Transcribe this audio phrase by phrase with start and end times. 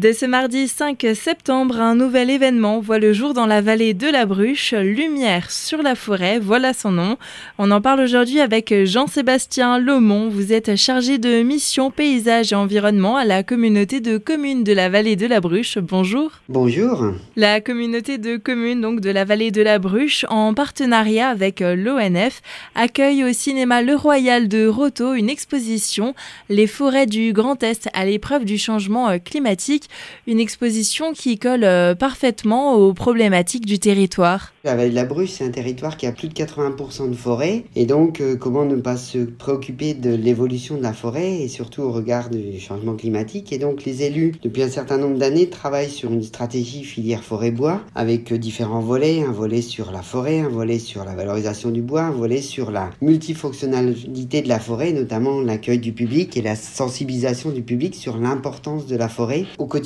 [0.00, 4.06] Dès ce mardi 5 septembre, un nouvel événement voit le jour dans la vallée de
[4.06, 7.18] la Bruche, Lumière sur la forêt, voilà son nom.
[7.58, 10.30] On en parle aujourd'hui avec Jean-Sébastien Lomont.
[10.30, 14.88] Vous êtes chargé de mission paysage et environnement à la communauté de communes de la
[14.88, 15.76] vallée de la Bruche.
[15.76, 16.30] Bonjour.
[16.48, 17.12] Bonjour.
[17.36, 22.40] La communauté de communes donc de la vallée de la Bruche, en partenariat avec l'ONF,
[22.74, 26.14] accueille au cinéma Le Royal de Roto une exposition
[26.48, 29.89] Les forêts du Grand Est à l'épreuve du changement climatique
[30.26, 34.52] une exposition qui colle euh, parfaitement aux problématiques du territoire.
[34.64, 37.64] La vallée de la Bruche, c'est un territoire qui a plus de 80% de forêt.
[37.76, 41.82] Et donc, euh, comment ne pas se préoccuper de l'évolution de la forêt et surtout
[41.82, 43.52] au regard du changement climatique?
[43.52, 47.80] Et donc, les élus, depuis un certain nombre d'années, travaillent sur une stratégie filière forêt-bois
[47.94, 49.22] avec euh, différents volets.
[49.22, 52.70] Un volet sur la forêt, un volet sur la valorisation du bois, un volet sur
[52.70, 58.18] la multifonctionnalité de la forêt, notamment l'accueil du public et la sensibilisation du public sur
[58.18, 59.79] l'importance de la forêt au quotidien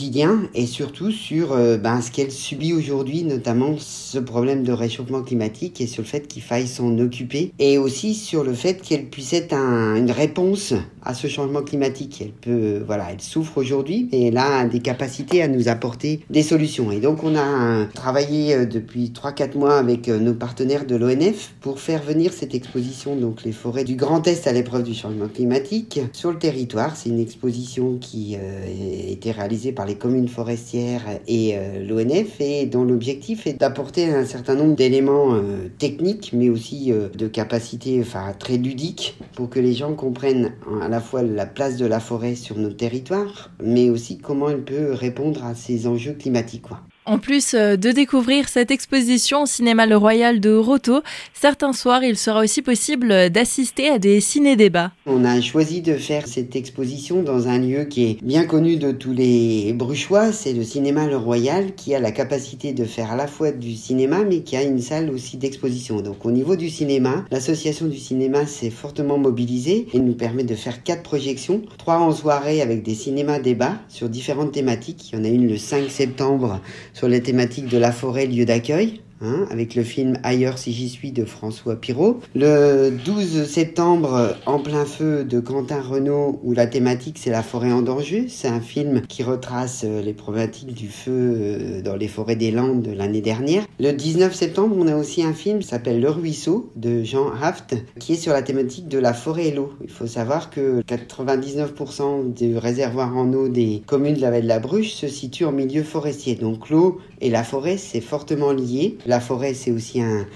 [0.54, 5.80] et surtout sur euh, ben, ce qu'elle subit aujourd'hui, notamment ce problème de réchauffement climatique
[5.80, 9.32] et sur le fait qu'il faille s'en occuper et aussi sur le fait qu'elle puisse
[9.32, 12.20] être une réponse à ce changement climatique.
[12.22, 16.42] Elle peut, voilà, elle souffre aujourd'hui et elle a des capacités à nous apporter des
[16.42, 16.91] solutions.
[16.91, 21.54] Et donc on a travaillé euh, depuis 3-4 mois avec euh, nos partenaires de l'ONF
[21.60, 25.28] pour faire venir cette exposition, donc les forêts du Grand Est à l'épreuve du changement
[25.28, 26.97] climatique, sur le territoire.
[26.97, 32.84] C'est une exposition qui a été réalisée par les communes forestières et l'ONF et dont
[32.84, 38.32] l'objectif est d'apporter un certain nombre d'éléments euh, techniques, mais aussi euh, de capacités enfin,
[38.38, 42.34] très ludiques pour que les gens comprennent à la fois la place de la forêt
[42.34, 46.64] sur nos territoires, mais aussi comment elle peut répondre à ces enjeux climatiques.
[47.06, 51.02] En plus euh, de découvrir cette exposition au cinéma Le Royal de Roto,
[51.34, 54.91] certains soirs, il sera aussi possible d'assister à des ciné-débats.
[55.05, 58.91] On a choisi de faire cette exposition dans un lieu qui est bien connu de
[58.91, 63.16] tous les bruchois, c'est le cinéma Le Royal, qui a la capacité de faire à
[63.16, 66.00] la fois du cinéma, mais qui a une salle aussi d'exposition.
[66.00, 70.54] Donc au niveau du cinéma, l'association du cinéma s'est fortement mobilisée et nous permet de
[70.54, 75.12] faire quatre projections, trois en soirée avec des cinémas débats sur différentes thématiques.
[75.12, 76.62] Il y en a une le 5 septembre
[76.94, 79.03] sur les thématiques de la forêt, lieu d'accueil.
[79.20, 82.20] Hein, avec le film Ailleurs si j'y suis de François Pirot.
[82.34, 87.72] Le 12 septembre, En plein feu de Quentin Renault, où la thématique c'est la forêt
[87.72, 88.26] en danger.
[88.28, 92.50] C'est un film qui retrace euh, les problématiques du feu euh, dans les forêts des
[92.50, 93.64] Landes de l'année dernière.
[93.78, 97.76] Le 19 septembre, on a aussi un film qui s'appelle Le Ruisseau de Jean Haft,
[98.00, 99.72] qui est sur la thématique de la forêt et l'eau.
[99.82, 104.48] Il faut savoir que 99% du réservoir en eau des communes de la vallée de
[104.48, 106.34] la Bruche se situe en milieu forestier.
[106.34, 108.98] Donc l'eau et la forêt, c'est fortement lié.
[109.06, 110.26] La forêt, c'est aussi un,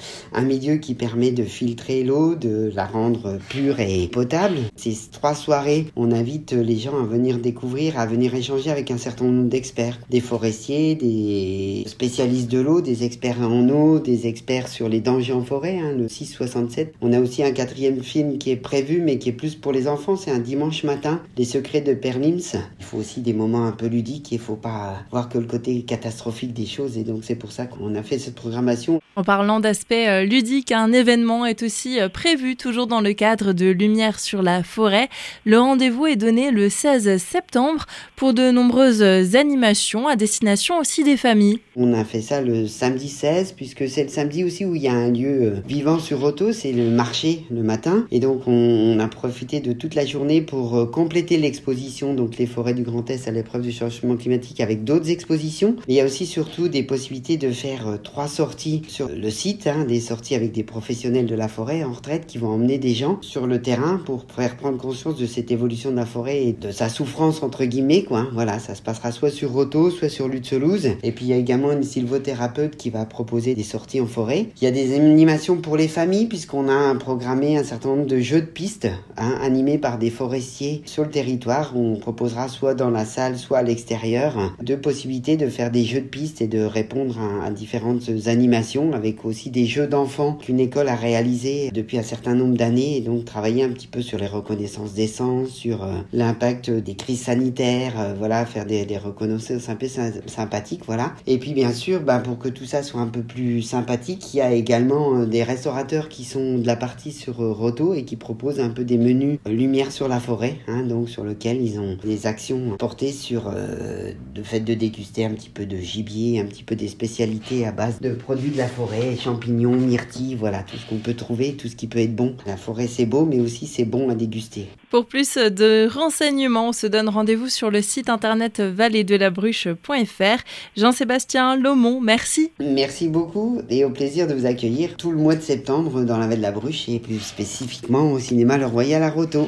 [0.43, 4.57] milieu qui permet de filtrer l'eau, de la rendre pure et potable.
[4.77, 8.99] Ces trois soirées, on invite les gens à venir découvrir, à venir échanger avec un
[8.99, 14.69] certain nombre d'experts, des forestiers, des spécialistes de l'eau, des experts en eau, des experts
[14.69, 16.95] sur les dangers en forêt, hein, le 667.
[17.01, 19.89] On a aussi un quatrième film qui est prévu, mais qui est plus pour les
[19.89, 20.17] enfants.
[20.17, 22.59] C'est un dimanche matin, Les secrets de Pernims.
[22.79, 24.33] Il faut aussi des moments un peu ludiques.
[24.33, 26.97] Il faut pas voir que le côté catastrophique des choses.
[26.99, 29.01] Et donc, c'est pour ça qu'on a fait cette programmation.
[29.19, 33.53] En parlant d'aspect euh, ludique, un événement est aussi euh, prévu, toujours dans le cadre
[33.53, 35.09] de Lumière sur la forêt.
[35.45, 39.03] Le rendez-vous est donné le 16 septembre pour de nombreuses
[39.35, 41.59] animations à destination aussi des familles.
[41.75, 44.87] On a fait ça le samedi 16, puisque c'est le samedi aussi où il y
[44.87, 48.07] a un lieu euh, vivant sur Auto, c'est le marché le matin.
[48.13, 52.75] Et donc, on, a profité de toute la journée pour compléter l'exposition, donc les forêts
[52.75, 55.75] du Grand Est à l'épreuve du changement climatique avec d'autres expositions.
[55.89, 59.67] Mais il y a aussi surtout des possibilités de faire trois sorties sur le site,
[59.67, 62.95] hein, des sorties avec des professionnels de la forêt en retraite qui vont emmener des
[62.95, 66.53] gens sur le terrain pour faire prendre conscience de cette évolution de la forêt et
[66.53, 68.27] de sa souffrance entre guillemets quoi.
[68.33, 70.91] Voilà, ça se passera soit sur Roto, soit sur Lutzelouse.
[71.03, 74.49] Et puis il y a également une sylvothérapeute qui va proposer des sorties en forêt.
[74.61, 78.19] Il y a des animations pour les familles puisqu'on a programmé un certain nombre de
[78.19, 82.75] jeux de pistes hein, animés par des forestiers sur le territoire où on proposera soit
[82.75, 86.47] dans la salle, soit à l'extérieur deux possibilités de faire des jeux de pistes et
[86.47, 91.99] de répondre à différentes animations avec aussi des jeux d'enfants qu'une école a réalisé depuis
[91.99, 95.85] un certain nombre d'années et donc travailler un petit peu sur les reconnaissances d'essence, sur
[95.85, 99.87] euh, l'impact des crises sanitaires, euh, voilà, faire des, reconnaissances un peu
[100.27, 101.13] sympathiques, voilà.
[101.27, 104.39] Et puis bien sûr, bah, pour que tout ça soit un peu plus sympathique, il
[104.39, 108.17] y a également euh, des restaurateurs qui sont de la partie sur Roto et qui
[108.17, 111.97] proposent un peu des menus lumière sur la forêt, hein, donc sur lequel ils ont
[112.03, 116.63] des actions portées sur le fait de déguster un petit peu de gibier, un petit
[116.63, 120.87] peu des spécialités à base de produits de la forêt, champignons, myrtilles, voilà, tout ce
[120.87, 122.37] qu'on peut trouver, tout ce qui peut être bon.
[122.47, 124.69] La forêt, c'est beau, mais aussi c'est bon à déguster.
[124.91, 130.43] Pour plus de renseignements, on se donne rendez-vous sur le site internet vallée-de-la-bruche.fr.
[130.77, 132.53] Jean-Sébastien Lomont, merci.
[132.61, 136.27] Merci beaucoup et au plaisir de vous accueillir tout le mois de septembre dans la
[136.27, 139.47] Vallée de la Bruche et plus spécifiquement au cinéma Le Royal à Roto.